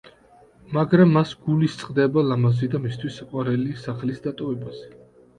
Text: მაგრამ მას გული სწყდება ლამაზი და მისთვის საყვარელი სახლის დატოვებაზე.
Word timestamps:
მაგრამ 0.75 1.11
მას 1.17 1.33
გული 1.41 1.67
სწყდება 1.73 2.23
ლამაზი 2.29 2.69
და 2.75 2.81
მისთვის 2.85 3.19
საყვარელი 3.21 3.75
სახლის 3.83 4.23
დატოვებაზე. 4.25 4.89